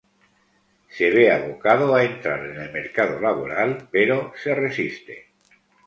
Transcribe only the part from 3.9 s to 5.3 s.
pero se resiste.